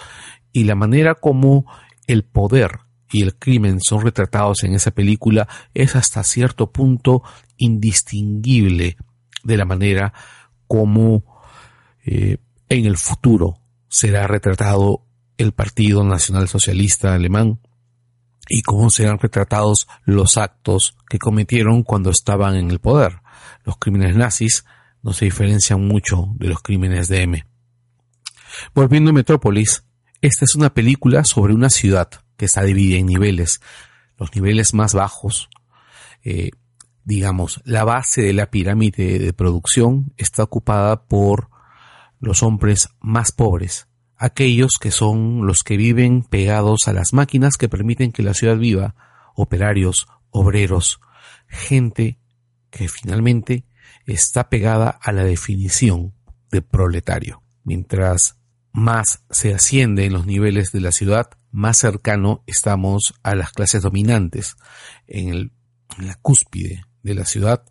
y 0.52 0.64
la 0.64 0.74
manera 0.74 1.14
como 1.14 1.66
el 2.06 2.24
poder 2.24 2.80
y 3.12 3.22
el 3.22 3.36
crimen 3.36 3.80
son 3.80 4.02
retratados 4.02 4.62
en 4.62 4.74
esa 4.74 4.92
película 4.92 5.48
es 5.74 5.96
hasta 5.96 6.22
cierto 6.22 6.70
punto 6.70 7.22
indistinguible 7.56 8.96
de 9.42 9.56
la 9.56 9.64
manera 9.64 10.12
como 10.66 11.24
eh, 12.04 12.38
en 12.68 12.86
el 12.86 12.96
futuro 12.96 13.58
será 13.88 14.26
retratado 14.26 15.04
el 15.38 15.52
Partido 15.52 16.04
Nacional 16.04 16.48
Socialista 16.48 17.14
Alemán 17.14 17.58
y 18.50 18.62
cómo 18.62 18.90
serán 18.90 19.18
retratados 19.18 19.86
los 20.04 20.36
actos 20.36 20.96
que 21.08 21.18
cometieron 21.18 21.84
cuando 21.84 22.10
estaban 22.10 22.56
en 22.56 22.70
el 22.70 22.80
poder. 22.80 23.20
Los 23.64 23.78
crímenes 23.78 24.16
nazis 24.16 24.64
no 25.02 25.12
se 25.12 25.26
diferencian 25.26 25.86
mucho 25.86 26.26
de 26.34 26.48
los 26.48 26.60
crímenes 26.60 27.06
de 27.08 27.22
M. 27.22 27.46
Volviendo 28.74 29.10
a 29.10 29.14
Metrópolis, 29.14 29.84
esta 30.20 30.44
es 30.44 30.56
una 30.56 30.74
película 30.74 31.24
sobre 31.24 31.54
una 31.54 31.70
ciudad 31.70 32.10
que 32.36 32.46
está 32.46 32.62
dividida 32.62 32.98
en 32.98 33.06
niveles. 33.06 33.60
Los 34.18 34.34
niveles 34.34 34.74
más 34.74 34.94
bajos, 34.94 35.48
eh, 36.24 36.50
digamos, 37.04 37.62
la 37.64 37.84
base 37.84 38.22
de 38.22 38.32
la 38.32 38.50
pirámide 38.50 39.20
de 39.20 39.32
producción 39.32 40.12
está 40.16 40.42
ocupada 40.42 41.06
por 41.06 41.50
los 42.18 42.42
hombres 42.42 42.88
más 43.00 43.30
pobres, 43.30 43.86
aquellos 44.20 44.72
que 44.78 44.90
son 44.90 45.46
los 45.46 45.64
que 45.64 45.78
viven 45.78 46.22
pegados 46.22 46.86
a 46.86 46.92
las 46.92 47.14
máquinas 47.14 47.56
que 47.56 47.70
permiten 47.70 48.12
que 48.12 48.22
la 48.22 48.34
ciudad 48.34 48.58
viva, 48.58 48.94
operarios, 49.34 50.08
obreros, 50.28 51.00
gente 51.48 52.18
que 52.68 52.86
finalmente 52.88 53.64
está 54.04 54.50
pegada 54.50 54.90
a 54.90 55.12
la 55.12 55.24
definición 55.24 56.12
de 56.50 56.60
proletario. 56.60 57.42
Mientras 57.64 58.36
más 58.72 59.24
se 59.30 59.54
asciende 59.54 60.04
en 60.04 60.12
los 60.12 60.26
niveles 60.26 60.70
de 60.70 60.82
la 60.82 60.92
ciudad, 60.92 61.30
más 61.50 61.78
cercano 61.78 62.44
estamos 62.46 63.14
a 63.22 63.34
las 63.34 63.52
clases 63.52 63.80
dominantes. 63.80 64.56
En, 65.06 65.32
en 65.98 66.06
la 66.06 66.16
cúspide 66.16 66.84
de 67.02 67.14
la 67.14 67.24
ciudad 67.24 67.64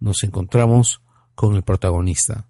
nos 0.00 0.24
encontramos 0.24 1.00
con 1.36 1.54
el 1.54 1.62
protagonista, 1.62 2.48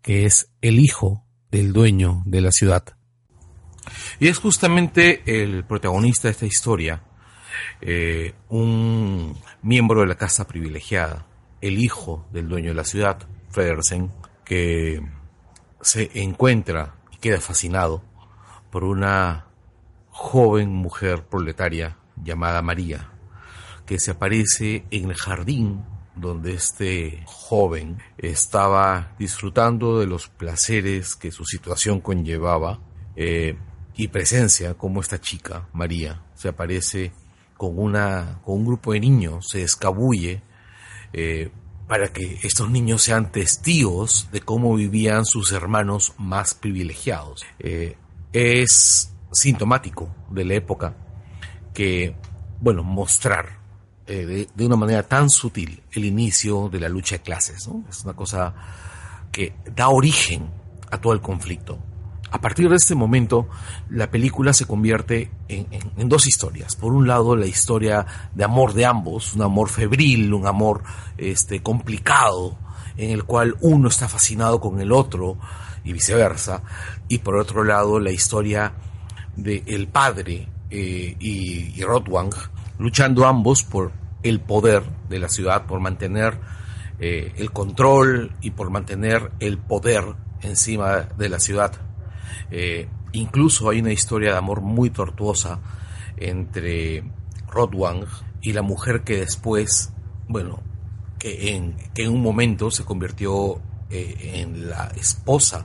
que 0.00 0.24
es 0.24 0.50
el 0.62 0.78
hijo 0.78 1.25
del 1.56 1.72
dueño 1.72 2.22
de 2.26 2.42
la 2.42 2.52
ciudad. 2.52 2.84
Y 4.20 4.28
es 4.28 4.38
justamente 4.38 5.22
el 5.42 5.64
protagonista 5.64 6.28
de 6.28 6.32
esta 6.32 6.46
historia, 6.46 7.02
eh, 7.80 8.34
un 8.50 9.34
miembro 9.62 10.00
de 10.00 10.06
la 10.06 10.16
casa 10.16 10.46
privilegiada, 10.46 11.26
el 11.62 11.78
hijo 11.78 12.26
del 12.30 12.48
dueño 12.48 12.68
de 12.68 12.74
la 12.74 12.84
ciudad, 12.84 13.26
Fredersen, 13.50 14.10
que 14.44 15.00
se 15.80 16.10
encuentra 16.20 16.96
y 17.10 17.16
queda 17.16 17.40
fascinado 17.40 18.02
por 18.70 18.84
una 18.84 19.46
joven 20.10 20.70
mujer 20.74 21.24
proletaria 21.24 21.96
llamada 22.22 22.60
María, 22.60 23.12
que 23.86 23.98
se 23.98 24.10
aparece 24.10 24.84
en 24.90 25.10
el 25.10 25.16
jardín 25.16 25.84
donde 26.16 26.54
este 26.54 27.22
joven 27.26 27.98
estaba 28.18 29.14
disfrutando 29.18 30.00
de 30.00 30.06
los 30.06 30.28
placeres 30.28 31.14
que 31.14 31.30
su 31.30 31.44
situación 31.44 32.00
conllevaba 32.00 32.80
eh, 33.14 33.56
y 33.94 34.08
presencia 34.08 34.74
como 34.74 35.00
esta 35.00 35.20
chica, 35.20 35.68
María, 35.72 36.22
se 36.34 36.48
aparece 36.48 37.12
con, 37.56 37.78
una, 37.78 38.40
con 38.44 38.56
un 38.56 38.66
grupo 38.66 38.92
de 38.92 39.00
niños, 39.00 39.48
se 39.48 39.62
escabulle 39.62 40.42
eh, 41.12 41.50
para 41.86 42.12
que 42.12 42.40
estos 42.42 42.68
niños 42.70 43.02
sean 43.02 43.30
testigos 43.30 44.28
de 44.32 44.40
cómo 44.40 44.74
vivían 44.74 45.24
sus 45.24 45.52
hermanos 45.52 46.14
más 46.18 46.54
privilegiados. 46.54 47.44
Eh, 47.58 47.96
es 48.32 49.14
sintomático 49.32 50.14
de 50.30 50.44
la 50.44 50.54
época 50.54 50.96
que, 51.72 52.16
bueno, 52.60 52.82
mostrar 52.82 53.65
eh, 54.06 54.46
de, 54.54 54.66
una 54.66 54.76
manera 54.76 55.02
tan 55.02 55.28
sutil 55.28 55.82
el 55.92 56.04
inicio 56.04 56.68
de 56.68 56.80
la 56.80 56.88
lucha 56.88 57.16
de 57.16 57.22
clases. 57.22 57.68
Es 57.88 58.04
una 58.04 58.14
cosa 58.14 58.54
que 59.32 59.54
da 59.74 59.88
origen 59.88 60.48
a 60.90 61.00
todo 61.00 61.12
el 61.12 61.20
conflicto. 61.20 61.78
A 62.30 62.40
partir 62.40 62.68
de 62.68 62.76
este 62.76 62.94
momento, 62.94 63.48
la 63.90 64.10
película 64.10 64.52
se 64.52 64.66
convierte 64.66 65.30
en, 65.48 66.08
dos 66.08 66.26
historias. 66.26 66.76
Por 66.76 66.92
un 66.92 67.06
lado, 67.06 67.34
la 67.34 67.46
historia 67.46 68.04
de 68.34 68.44
amor 68.44 68.74
de 68.74 68.84
ambos, 68.84 69.34
un 69.34 69.42
amor 69.42 69.68
febril, 69.68 70.34
un 70.34 70.46
amor 70.46 70.82
este, 71.16 71.62
complicado, 71.62 72.58
en 72.96 73.10
el 73.10 73.24
cual 73.24 73.56
uno 73.60 73.88
está 73.88 74.08
fascinado 74.08 74.60
con 74.60 74.80
el 74.80 74.92
otro 74.92 75.38
y 75.84 75.92
viceversa. 75.92 76.62
Y 77.08 77.18
por 77.18 77.36
otro 77.36 77.64
lado, 77.64 78.00
la 78.00 78.10
historia 78.10 78.72
de 79.36 79.62
el 79.66 79.88
padre 79.88 80.48
eh, 80.70 81.16
y, 81.18 81.80
y 81.80 81.82
Rotwang, 81.82 82.30
luchando 82.78 83.26
ambos 83.26 83.62
por 83.62 83.92
el 84.22 84.40
poder 84.40 84.82
de 85.08 85.18
la 85.18 85.28
ciudad, 85.28 85.66
por 85.66 85.80
mantener 85.80 86.38
eh, 86.98 87.32
el 87.36 87.52
control 87.52 88.32
y 88.40 88.50
por 88.50 88.70
mantener 88.70 89.32
el 89.40 89.58
poder 89.58 90.04
encima 90.42 91.08
de 91.16 91.28
la 91.28 91.38
ciudad. 91.38 91.72
Eh, 92.50 92.88
incluso 93.12 93.70
hay 93.70 93.80
una 93.80 93.92
historia 93.92 94.32
de 94.32 94.38
amor 94.38 94.60
muy 94.60 94.90
tortuosa 94.90 95.60
entre 96.16 97.04
Rotwang 97.48 98.06
y 98.40 98.52
la 98.52 98.62
mujer 98.62 99.02
que 99.02 99.18
después, 99.18 99.92
bueno, 100.28 100.62
que 101.18 101.54
en, 101.54 101.76
que 101.94 102.04
en 102.04 102.12
un 102.12 102.22
momento 102.22 102.70
se 102.70 102.84
convirtió 102.84 103.60
en 103.88 104.68
la 104.68 104.88
esposa 104.96 105.64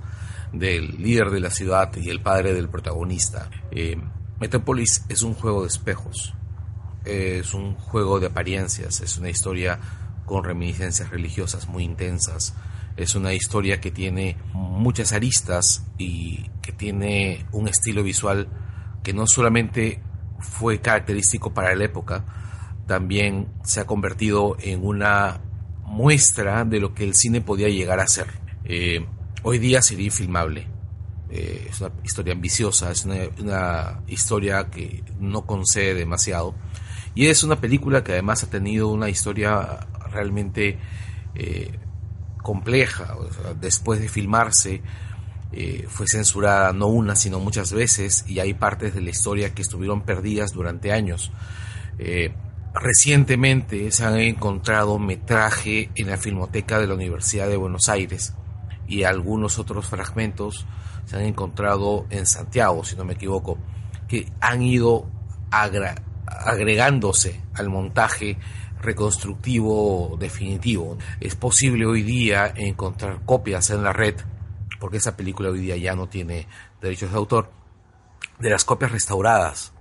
del 0.54 1.02
líder 1.02 1.32
de 1.32 1.40
la 1.40 1.50
ciudad 1.50 1.96
y 1.96 2.10
el 2.10 2.22
padre 2.22 2.54
del 2.54 2.70
protagonista. 2.70 3.50
Metropolis 4.40 5.06
es 5.10 5.24
un 5.24 5.34
juego 5.34 5.64
de 5.64 5.70
espejos. 5.70 6.36
Es 7.06 7.54
un 7.54 7.76
juego 7.76 8.20
de 8.20 8.28
apariencias. 8.28 9.02
Es 9.02 9.18
una 9.18 9.30
historia 9.30 9.80
con 10.26 10.44
reminiscencias 10.44 11.10
religiosas 11.10 11.68
muy 11.68 11.84
intensas. 11.84 12.54
Es 12.98 13.16
una 13.16 13.34
historia 13.34 13.80
que 13.80 13.92
tiene 13.92 14.38
muchas 14.54 15.14
aristas 15.14 15.86
y 15.98 16.50
que 16.62 16.72
tiene 16.72 17.46
un 17.52 17.68
estilo 17.68 18.04
visual 18.04 18.48
que 19.04 19.14
no 19.14 19.26
solamente 19.28 20.02
fue 20.40 20.80
característico 20.82 21.54
para 21.54 21.76
la 21.76 21.86
época, 21.86 22.26
también 22.88 23.48
se 23.64 23.80
ha 23.80 23.86
convertido 23.86 24.58
en 24.60 24.86
una 24.86 25.40
muestra 25.86 26.66
de 26.66 26.80
lo 26.80 26.94
que 26.94 27.04
el 27.04 27.14
cine 27.14 27.42
podía 27.42 27.70
llegar 27.70 28.00
a 28.00 28.08
ser. 28.08 28.28
Eh, 28.64 29.06
hoy 29.44 29.60
día 29.60 29.82
sería 29.82 30.06
infilmable. 30.06 30.68
Eh, 31.30 31.68
es 31.70 31.80
una 31.80 31.92
historia 32.04 32.34
ambiciosa, 32.34 32.92
es 32.92 33.06
una, 33.06 34.02
historia 34.08 34.70
que 34.70 35.04
no 35.20 35.46
concede 35.46 35.94
demasiado. 35.94 36.54
Y 37.14 37.28
es 37.28 37.44
una 37.44 37.60
película 37.60 38.04
que 38.04 38.14
además 38.14 38.44
ha 38.44 38.50
tenido 38.50 38.88
una 38.88 39.10
historia 39.10 39.88
realmente 40.12 40.78
eh, 41.36 41.72
compleja. 42.42 43.16
después 43.60 44.00
de 44.00 44.08
filmarse, 44.08 44.82
eh, 45.52 45.86
fue 45.90 46.08
censurada 46.08 46.72
no 46.72 46.88
una, 46.88 47.16
sino 47.16 47.40
muchas 47.40 47.74
veces, 47.74 48.24
y 48.28 48.40
hay 48.40 48.54
partes 48.54 48.96
de 48.96 49.02
la 49.02 49.10
historia 49.10 49.54
que 49.54 49.62
estuvieron 49.62 50.02
perdidas 50.02 50.54
durante 50.54 50.92
años. 50.92 51.32
recientemente 52.74 53.92
se 53.92 54.06
han 54.06 54.18
encontrado 54.18 54.98
metraje 54.98 55.92
en 55.96 56.08
la 56.08 56.18
Filmoteca 56.18 56.80
de 56.80 56.88
la 56.88 56.96
Universidad 56.96 57.48
de 57.50 57.58
Buenos 57.58 57.90
Aires 57.90 58.34
y 58.88 59.04
algunos 59.04 59.60
otros 59.60 59.88
fragmentos 59.88 60.66
se 61.06 61.16
han 61.16 61.24
encontrado 61.24 62.06
en 62.10 62.26
Santiago, 62.26 62.84
si 62.84 62.96
no 62.96 63.06
me 63.06 63.14
equivoco, 63.14 63.58
que 64.08 64.32
han 64.40 64.62
ido 64.62 65.10
agregándose 66.40 67.42
al 67.54 67.70
montaje 67.70 68.38
reconstructivo 68.82 70.18
definitivo. 70.20 70.98
Es 71.20 71.36
posible 71.36 71.86
hoy 71.86 72.04
día 72.04 72.52
encontrar 72.56 73.22
copias 73.26 73.70
en 73.70 73.84
la 73.84 73.94
red, 73.94 74.16
porque 74.80 74.98
esa 74.98 75.16
película 75.16 75.50
hoy 75.50 75.60
día 75.60 75.78
ya 75.78 75.96
no 75.96 76.08
tiene 76.08 76.48
derechos 76.82 77.12
de 77.12 77.18
autor, 77.18 77.52
de 78.40 78.50
las 78.50 78.66
copias 78.66 78.92
restauradas. 78.92 79.74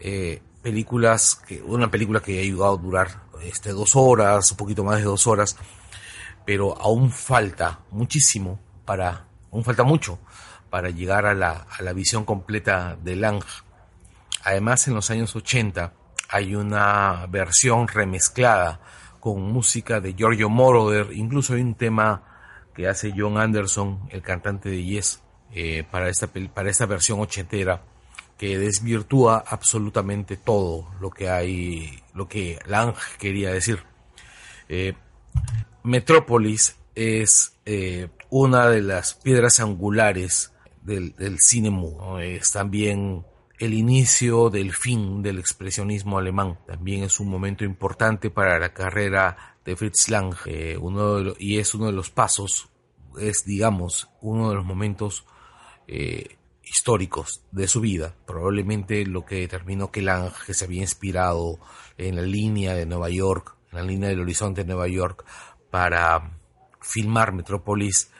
Eh, 0.00 0.42
películas, 0.62 1.40
una 1.64 1.90
película 1.90 2.20
que 2.20 2.40
ha 2.40 2.42
llegado 2.42 2.74
a 2.74 2.76
durar 2.76 3.22
este, 3.42 3.70
dos 3.70 3.94
horas, 3.94 4.50
un 4.50 4.56
poquito 4.56 4.84
más 4.84 4.98
de 4.98 5.04
dos 5.04 5.26
horas, 5.26 5.56
pero 6.44 6.76
aún 6.80 7.10
falta 7.10 7.80
muchísimo 7.90 8.58
para 8.84 9.26
aún 9.50 9.64
falta 9.64 9.84
mucho 9.84 10.18
para 10.70 10.90
llegar 10.90 11.26
a 11.26 11.34
la, 11.34 11.66
a 11.70 11.82
la 11.82 11.92
visión 11.92 12.24
completa 12.24 12.96
de 13.02 13.16
Lang. 13.16 13.44
Además, 14.48 14.88
en 14.88 14.94
los 14.94 15.10
años 15.10 15.36
80 15.36 15.92
hay 16.30 16.54
una 16.54 17.26
versión 17.26 17.86
remezclada 17.86 18.80
con 19.20 19.42
música 19.42 20.00
de 20.00 20.14
Giorgio 20.14 20.48
Moroder, 20.48 21.10
incluso 21.12 21.52
hay 21.52 21.60
un 21.60 21.74
tema 21.74 22.70
que 22.74 22.88
hace 22.88 23.12
John 23.14 23.36
Anderson, 23.36 24.08
el 24.08 24.22
cantante 24.22 24.70
de 24.70 24.82
Yes, 24.82 25.20
eh, 25.52 25.84
para, 25.90 26.08
esta, 26.08 26.28
para 26.28 26.70
esta 26.70 26.86
versión 26.86 27.20
ochentera, 27.20 27.82
que 28.38 28.56
desvirtúa 28.56 29.44
absolutamente 29.46 30.38
todo 30.38 30.94
lo 30.98 31.10
que 31.10 31.28
hay, 31.28 32.02
lo 32.14 32.26
que 32.26 32.58
Lang 32.64 32.94
quería 33.18 33.52
decir. 33.52 33.82
Eh, 34.70 34.94
Metrópolis 35.82 36.74
es 36.94 37.52
eh, 37.66 38.08
una 38.30 38.66
de 38.70 38.80
las 38.80 39.12
piedras 39.12 39.60
angulares 39.60 40.54
del, 40.80 41.38
cine 41.38 41.68
mudo. 41.68 42.18
Es 42.18 42.50
también 42.52 43.26
el 43.58 43.74
inicio 43.74 44.50
del 44.50 44.72
fin 44.72 45.22
del 45.22 45.38
expresionismo 45.38 46.18
alemán. 46.18 46.58
También 46.66 47.02
es 47.02 47.18
un 47.20 47.28
momento 47.28 47.64
importante 47.64 48.30
para 48.30 48.58
la 48.58 48.72
carrera 48.72 49.56
de 49.64 49.76
Fritz 49.76 50.08
Lang 50.08 50.34
eh, 50.46 50.76
uno 50.80 51.34
y 51.38 51.58
es 51.58 51.74
uno 51.74 51.86
de 51.86 51.92
los 51.92 52.10
pasos, 52.10 52.68
es 53.20 53.44
digamos 53.44 54.08
uno 54.20 54.48
de 54.48 54.54
los 54.54 54.64
momentos 54.64 55.26
eh, 55.86 56.36
históricos 56.62 57.42
de 57.50 57.66
su 57.66 57.80
vida. 57.80 58.14
Probablemente 58.26 59.04
lo 59.06 59.24
que 59.24 59.36
determinó 59.36 59.90
que 59.90 60.02
Lang, 60.02 60.30
que 60.46 60.54
se 60.54 60.64
había 60.64 60.82
inspirado 60.82 61.58
en 61.96 62.16
la 62.16 62.22
línea 62.22 62.74
de 62.74 62.86
Nueva 62.86 63.10
York, 63.10 63.56
en 63.72 63.78
la 63.78 63.84
línea 63.84 64.08
del 64.08 64.20
horizonte 64.20 64.62
de 64.62 64.68
Nueva 64.68 64.88
York, 64.88 65.24
para 65.70 66.38
filmar 66.80 67.32
Metrópolis, 67.32 68.10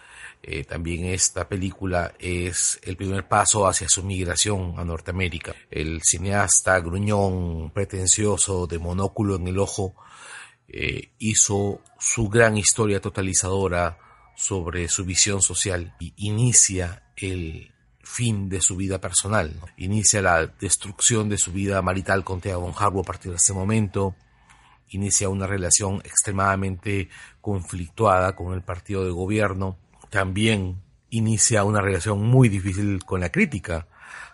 eh, 0.43 0.65
también 0.65 1.07
esta 1.07 1.49
película 1.49 2.15
es 2.19 2.79
el 2.83 2.97
primer 2.97 3.27
paso 3.29 3.67
hacia 3.67 3.89
su 3.89 4.03
migración 4.03 4.75
a 4.79 4.85
Norteamérica. 4.85 5.55
El 5.71 6.01
cineasta 6.03 6.79
gruñón, 6.81 7.71
pretencioso, 7.71 8.67
de 8.67 8.79
monóculo 8.79 9.37
en 9.37 9.49
el 9.49 9.59
ojo, 9.59 9.95
eh, 10.69 11.13
hizo 11.19 11.83
su 11.99 12.29
gran 12.29 12.57
historia 12.57 13.01
totalizadora 13.01 13.99
sobre 14.37 14.89
su 14.89 15.05
visión 15.05 15.43
social 15.43 15.95
y 15.99 16.13
inicia 16.17 17.03
el 17.17 17.73
fin 18.03 18.49
de 18.49 18.61
su 18.61 18.77
vida 18.77 19.01
personal. 19.01 19.55
Inicia 19.77 20.23
la 20.23 20.47
destrucción 20.47 21.29
de 21.29 21.39
su 21.39 21.53
vida 21.53 21.83
marital 21.83 22.25
con 22.25 22.41
Thea 22.41 22.57
von 22.57 22.73
a 22.73 23.03
partir 23.03 23.33
de 23.33 23.37
ese 23.37 23.53
momento 23.53 24.15
inicia 24.91 25.29
una 25.29 25.47
relación 25.47 25.97
extremadamente 26.05 27.09
conflictuada 27.41 28.35
con 28.35 28.55
el 28.55 28.63
partido 28.63 29.05
de 29.05 29.11
gobierno, 29.11 29.77
también 30.11 30.83
inicia 31.11 31.65
una 31.65 31.81
relación 31.81 32.23
muy 32.23 32.49
difícil 32.49 33.05
con 33.05 33.21
la 33.21 33.31
crítica, 33.31 33.89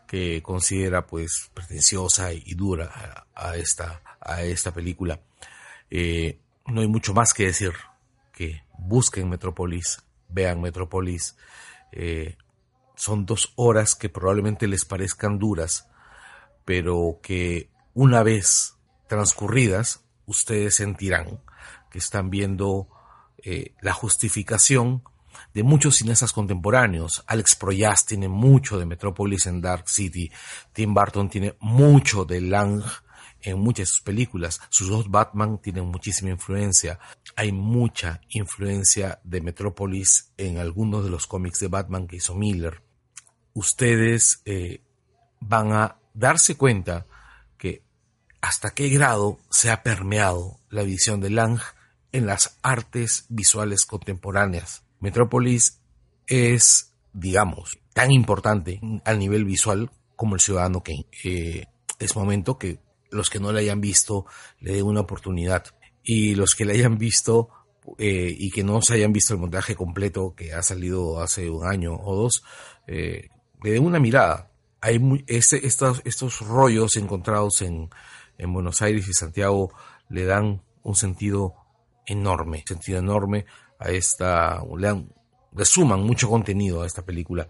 que 0.06 0.42
considera 0.42 1.06
pues 1.06 1.50
pretenciosa 1.54 2.32
y 2.32 2.54
dura 2.54 3.26
a, 3.34 3.56
esta, 3.56 4.02
a 4.20 4.42
esta 4.42 4.72
película. 4.72 5.20
Eh, 5.90 6.38
no 6.66 6.80
hay 6.80 6.88
mucho 6.88 7.14
más 7.14 7.32
que 7.32 7.46
decir 7.46 7.72
que 8.32 8.62
busquen 8.78 9.28
Metrópolis, 9.28 10.02
vean 10.28 10.60
Metrópolis. 10.60 11.36
Eh, 11.92 12.36
son 12.96 13.26
dos 13.26 13.52
horas 13.56 13.94
que 13.94 14.08
probablemente 14.08 14.66
les 14.66 14.84
parezcan 14.84 15.38
duras, 15.38 15.88
pero 16.64 17.20
que 17.22 17.70
una 17.92 18.22
vez 18.22 18.76
transcurridas 19.08 20.04
ustedes 20.26 20.76
sentirán 20.76 21.40
que 21.90 21.98
están 21.98 22.30
viendo 22.30 22.88
eh, 23.38 23.74
la 23.80 23.92
justificación 23.92 25.04
de 25.52 25.62
muchos 25.62 25.96
cineastas 25.96 26.32
contemporáneos. 26.32 27.24
Alex 27.26 27.56
Proyas 27.56 28.06
tiene 28.06 28.28
mucho 28.28 28.78
de 28.78 28.86
Metropolis 28.86 29.46
en 29.46 29.60
Dark 29.60 29.88
City. 29.88 30.30
Tim 30.72 30.94
Burton 30.94 31.28
tiene 31.28 31.56
mucho 31.60 32.24
de 32.24 32.40
Lang 32.40 32.82
en 33.44 33.58
muchas 33.58 33.88
de 33.88 33.92
sus 33.92 34.00
películas. 34.00 34.60
Sus 34.70 34.88
dos 34.88 35.10
Batman 35.10 35.58
tienen 35.58 35.86
muchísima 35.86 36.30
influencia. 36.30 36.98
Hay 37.36 37.52
mucha 37.52 38.20
influencia 38.30 39.20
de 39.22 39.40
Metropolis 39.40 40.32
en 40.36 40.58
algunos 40.58 41.04
de 41.04 41.10
los 41.10 41.26
cómics 41.26 41.60
de 41.60 41.68
Batman 41.68 42.06
que 42.06 42.16
hizo 42.16 42.34
Miller. 42.34 42.82
Ustedes 43.52 44.40
eh, 44.44 44.82
van 45.40 45.72
a 45.72 45.96
darse 46.14 46.56
cuenta 46.56 47.06
que 47.58 47.82
hasta 48.40 48.70
qué 48.72 48.88
grado 48.88 49.38
se 49.50 49.70
ha 49.70 49.82
permeado 49.82 50.58
la 50.70 50.82
visión 50.82 51.20
de 51.20 51.30
Lang 51.30 51.60
en 52.12 52.26
las 52.26 52.58
artes 52.62 53.26
visuales 53.28 53.84
contemporáneas. 53.86 54.83
Metrópolis 55.04 55.82
es, 56.26 56.94
digamos, 57.12 57.78
tan 57.92 58.10
importante 58.10 58.80
al 59.04 59.18
nivel 59.18 59.44
visual 59.44 59.90
como 60.16 60.34
el 60.34 60.40
Ciudadano 60.40 60.82
Kane. 60.82 61.06
Eh, 61.22 61.66
es 61.98 62.16
momento 62.16 62.56
que 62.56 62.78
los 63.10 63.28
que 63.28 63.38
no 63.38 63.52
la 63.52 63.60
hayan 63.60 63.82
visto 63.82 64.24
le 64.60 64.72
den 64.72 64.86
una 64.86 65.00
oportunidad 65.00 65.66
y 66.02 66.34
los 66.34 66.54
que 66.54 66.64
la 66.64 66.72
hayan 66.72 66.96
visto 66.96 67.50
eh, 67.98 68.34
y 68.34 68.50
que 68.50 68.64
no 68.64 68.80
se 68.80 68.94
hayan 68.94 69.12
visto 69.12 69.34
el 69.34 69.40
montaje 69.40 69.76
completo 69.76 70.34
que 70.34 70.54
ha 70.54 70.62
salido 70.62 71.20
hace 71.20 71.50
un 71.50 71.66
año 71.66 71.94
o 71.94 72.16
dos, 72.16 72.42
eh, 72.86 73.28
le 73.62 73.72
den 73.72 73.84
una 73.84 74.00
mirada. 74.00 74.50
Hay 74.80 74.98
este, 75.26 75.66
estos, 75.66 76.00
estos 76.06 76.40
rollos 76.40 76.96
encontrados 76.96 77.60
en, 77.60 77.90
en 78.38 78.52
Buenos 78.54 78.80
Aires 78.80 79.06
y 79.06 79.12
Santiago 79.12 79.70
le 80.08 80.24
dan 80.24 80.62
un 80.82 80.96
sentido 80.96 81.56
enorme, 82.06 82.64
sentido 82.66 83.00
enorme 83.00 83.44
a 83.84 83.90
esta, 83.90 84.62
le, 84.76 84.86
dan, 84.86 85.08
suman 85.62 86.02
mucho 86.02 86.28
contenido 86.28 86.82
a 86.82 86.86
esta 86.86 87.02
película. 87.02 87.48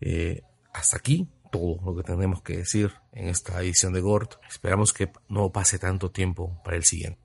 Eh, 0.00 0.42
hasta 0.72 0.98
aquí 0.98 1.26
todo 1.50 1.78
lo 1.84 1.96
que 1.96 2.02
tenemos 2.02 2.42
que 2.42 2.58
decir 2.58 2.92
en 3.12 3.28
esta 3.28 3.60
edición 3.62 3.92
de 3.92 4.00
Gord. 4.00 4.28
Esperamos 4.48 4.92
que 4.92 5.10
no 5.28 5.50
pase 5.50 5.78
tanto 5.78 6.10
tiempo 6.10 6.60
para 6.62 6.76
el 6.76 6.84
siguiente. 6.84 7.18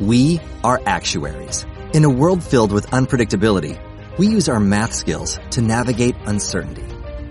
We 0.00 0.40
are 0.62 0.80
actuaries. 0.86 1.66
In 1.94 2.04
a 2.04 2.10
world 2.10 2.42
filled 2.42 2.72
with 2.72 2.86
unpredictability, 2.92 3.78
we 4.18 4.28
use 4.28 4.48
our 4.48 4.60
math 4.60 4.92
skills 4.92 5.40
to 5.50 5.62
navigate 5.62 6.14
uncertainty. 6.26 6.84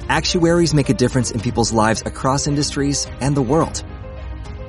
Actuaries 0.09 0.73
make 0.73 0.89
a 0.89 0.93
difference 0.93 1.31
in 1.31 1.39
people's 1.39 1.71
lives 1.71 2.01
across 2.05 2.47
industries 2.47 3.07
and 3.21 3.35
the 3.35 3.41
world. 3.41 3.83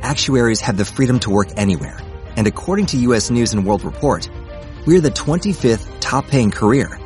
Actuaries 0.02 0.60
have 0.60 0.76
the 0.76 0.84
freedom 0.84 1.18
to 1.20 1.30
work 1.30 1.48
anywhere 1.56 1.98
and 2.36 2.46
according 2.46 2.86
to 2.86 2.96
US 2.98 3.30
News 3.30 3.52
and 3.52 3.64
World 3.66 3.84
Report, 3.84 4.28
we're 4.86 5.00
the 5.00 5.10
25th 5.10 6.00
top 6.00 6.26
paying 6.26 6.50
career. 6.50 6.98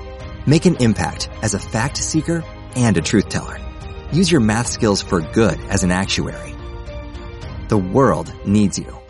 Make 0.47 0.67
an 0.67 0.77
impact 0.77 1.29
as 1.43 1.55
a 1.55 1.59
fact 1.59 1.97
seeker 1.97 2.45
and 2.75 2.97
a 2.97 3.01
truth 3.01 3.29
teller. 3.29 3.59
Use 4.13 4.31
your 4.31 4.41
math 4.41 4.69
skills 4.69 5.03
for 5.03 5.21
good 5.21 5.61
as 5.69 5.83
an 5.83 5.91
actuary. 5.91 6.55
The 7.69 7.79
world 7.79 8.33
needs 8.47 8.79
you. 8.79 9.06